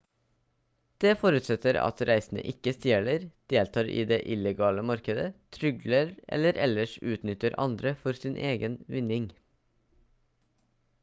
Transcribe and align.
det 1.03 1.09
forutsetter 1.23 1.77
at 1.81 1.99
reisende 2.09 2.45
ikke 2.51 2.73
stjeler 2.77 3.27
deltar 3.53 3.91
i 3.99 4.07
det 4.13 4.17
illegale 4.37 4.85
markedet 4.91 5.27
trygler 5.59 6.15
eller 6.39 6.59
ellers 6.65 6.97
utnytter 7.13 7.59
andre 7.67 7.95
for 8.03 8.37
egen 8.51 8.81
vinning 8.97 9.29